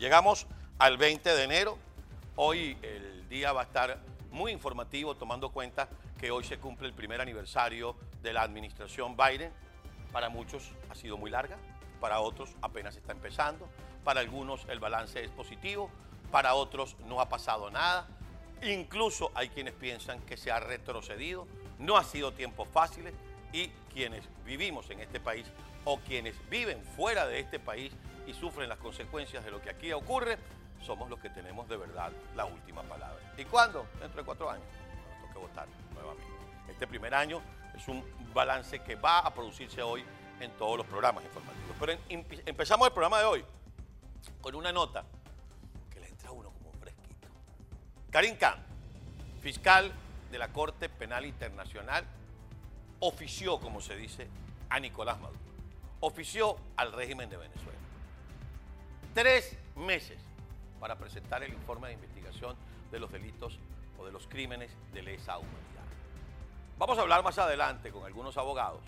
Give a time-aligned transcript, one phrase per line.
[0.00, 0.46] Llegamos
[0.78, 1.76] al 20 de enero.
[2.36, 3.98] Hoy el día va a estar
[4.30, 9.52] muy informativo tomando cuenta que hoy se cumple el primer aniversario de la administración Biden.
[10.10, 11.58] Para muchos ha sido muy larga,
[12.00, 13.68] para otros apenas está empezando,
[14.02, 15.90] para algunos el balance es positivo,
[16.32, 18.08] para otros no ha pasado nada.
[18.62, 21.46] Incluso hay quienes piensan que se ha retrocedido,
[21.78, 23.12] no ha sido tiempos fáciles
[23.52, 25.44] y quienes vivimos en este país
[25.84, 27.92] o quienes viven fuera de este país
[28.30, 30.38] y sufren las consecuencias de lo que aquí ocurre,
[30.80, 33.18] somos los que tenemos de verdad la última palabra.
[33.36, 33.86] ¿Y cuándo?
[33.98, 34.64] Dentro de cuatro años.
[35.20, 36.32] Nos toca votar nuevamente.
[36.68, 37.42] Este primer año
[37.74, 40.04] es un balance que va a producirse hoy
[40.38, 41.76] en todos los programas informativos.
[41.80, 41.98] Pero
[42.46, 43.44] empezamos el programa de hoy
[44.40, 45.04] con una nota
[45.92, 47.26] que le entra a uno como un fresquito.
[48.10, 48.64] Karim Khan,
[49.42, 49.92] fiscal
[50.30, 52.04] de la Corte Penal Internacional,
[53.00, 54.28] ofició, como se dice,
[54.68, 55.40] a Nicolás Maduro.
[55.98, 57.79] Ofició al régimen de Venezuela.
[59.14, 60.18] Tres meses
[60.78, 62.54] para presentar el informe de investigación
[62.92, 63.58] de los delitos
[63.98, 65.84] o de los crímenes de lesa humanidad.
[66.78, 68.80] Vamos a hablar más adelante con algunos abogados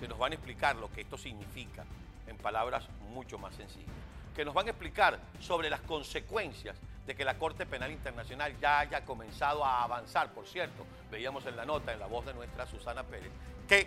[0.00, 1.84] que nos van a explicar lo que esto significa
[2.26, 3.94] en palabras mucho más sencillas,
[4.34, 8.80] que nos van a explicar sobre las consecuencias de que la Corte Penal Internacional ya
[8.80, 10.32] haya comenzado a avanzar.
[10.32, 13.32] Por cierto, veíamos en la nota, en la voz de nuestra Susana Pérez,
[13.68, 13.86] que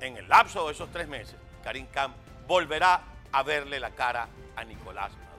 [0.00, 2.14] en el lapso de esos tres meses, Karim Khan
[2.46, 5.30] volverá a verle la cara a Nicolás Maduro.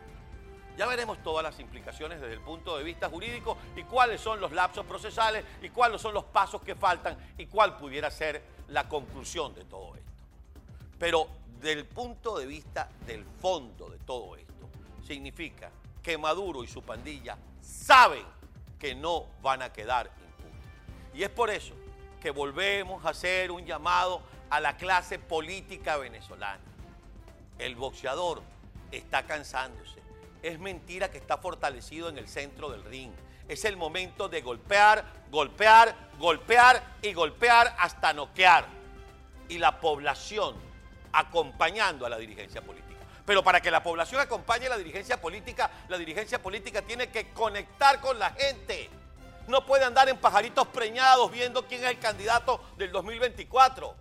[0.78, 4.52] Ya veremos todas las implicaciones desde el punto de vista jurídico y cuáles son los
[4.52, 9.54] lapsos procesales y cuáles son los pasos que faltan y cuál pudiera ser la conclusión
[9.54, 10.12] de todo esto.
[10.98, 11.28] Pero
[11.60, 14.70] del punto de vista del fondo de todo esto,
[15.06, 15.70] significa
[16.02, 18.26] que Maduro y su pandilla saben
[18.80, 20.66] que no van a quedar impunes.
[21.14, 21.76] Y es por eso
[22.20, 26.60] que volvemos a hacer un llamado a la clase política venezolana.
[27.58, 28.42] El boxeador
[28.92, 30.00] está cansándose.
[30.42, 33.12] Es mentira que está fortalecido en el centro del ring.
[33.48, 38.66] Es el momento de golpear, golpear, golpear y golpear hasta noquear.
[39.50, 40.56] Y la población
[41.14, 42.92] acompañando a la dirigencia política.
[43.26, 47.30] Pero para que la población acompañe a la dirigencia política, la dirigencia política tiene que
[47.32, 48.90] conectar con la gente.
[49.48, 53.96] No puede andar en pajaritos preñados viendo quién es el candidato del 2024.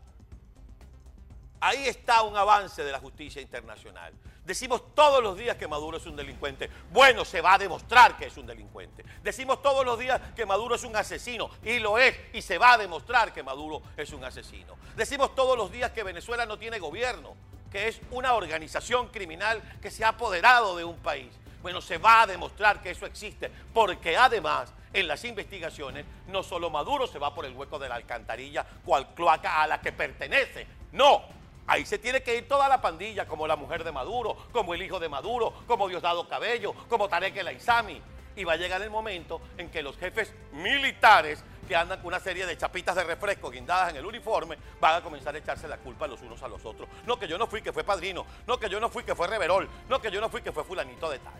[1.61, 4.13] Ahí está un avance de la justicia internacional.
[4.45, 6.71] Decimos todos los días que Maduro es un delincuente.
[6.91, 9.05] Bueno, se va a demostrar que es un delincuente.
[9.23, 11.51] Decimos todos los días que Maduro es un asesino.
[11.63, 12.17] Y lo es.
[12.33, 14.77] Y se va a demostrar que Maduro es un asesino.
[14.97, 17.37] Decimos todos los días que Venezuela no tiene gobierno
[17.71, 21.31] que es una organización criminal que se ha apoderado de un país.
[21.63, 26.71] Bueno, se va a demostrar que eso existe, porque además en las investigaciones no solo
[26.71, 30.67] Maduro se va por el hueco de la alcantarilla, cual cloaca a la que pertenece,
[30.93, 31.23] no,
[31.71, 34.83] ahí se tiene que ir toda la pandilla, como la mujer de Maduro, como el
[34.83, 38.03] hijo de Maduro, como Diosdado Cabello, como Tarek El Aizami.
[38.35, 42.19] Y va a llegar el momento en que los jefes militares que andan con una
[42.19, 45.77] serie de chapitas de refresco guindadas en el uniforme, van a comenzar a echarse la
[45.77, 46.89] culpa los unos a los otros.
[47.07, 48.27] No que yo no fui, que fue padrino.
[48.49, 49.69] No que yo no fui, que fue reverol.
[49.89, 51.35] No que yo no fui, que fue fulanito de tal.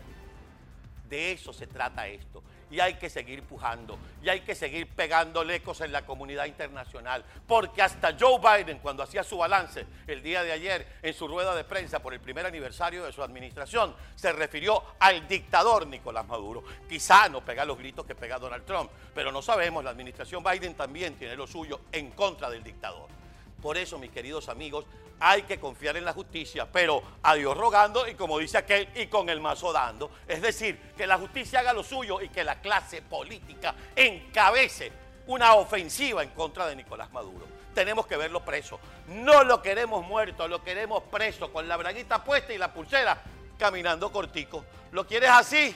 [1.11, 2.41] De eso se trata esto.
[2.71, 3.99] Y hay que seguir pujando.
[4.23, 7.25] Y hay que seguir pegando ecos en la comunidad internacional.
[7.45, 11.53] Porque hasta Joe Biden, cuando hacía su balance el día de ayer en su rueda
[11.53, 16.63] de prensa por el primer aniversario de su administración, se refirió al dictador Nicolás Maduro.
[16.87, 20.75] Quizá no pega los gritos que pega Donald Trump, pero no sabemos, la administración Biden
[20.75, 23.20] también tiene lo suyo en contra del dictador.
[23.61, 24.85] Por eso, mis queridos amigos,
[25.19, 29.05] hay que confiar en la justicia, pero a Dios rogando y como dice aquel, y
[29.05, 30.09] con el mazo dando.
[30.27, 34.91] Es decir, que la justicia haga lo suyo y que la clase política encabece
[35.27, 37.45] una ofensiva en contra de Nicolás Maduro.
[37.75, 38.79] Tenemos que verlo preso.
[39.07, 43.21] No lo queremos muerto, lo queremos preso, con la braguita puesta y la pulsera,
[43.59, 44.65] caminando cortico.
[44.91, 45.75] ¿Lo quieres así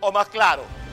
[0.00, 0.85] o más claro?